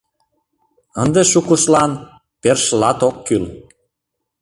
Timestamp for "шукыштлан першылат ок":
1.31-3.17